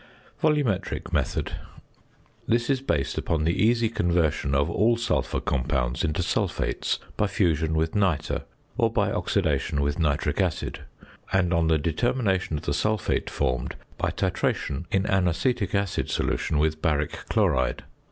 [0.41, 1.51] VOLUMETRIC METHOD.
[2.47, 7.75] This is based upon the easy conversion of all sulphur compounds into sulphates by fusion
[7.75, 8.45] with nitre
[8.79, 10.79] or by oxidation with nitric acid;
[11.31, 16.57] and on the determination of the sulphate formed by titration in an acetic acid solution
[16.57, 17.83] with baric chloride.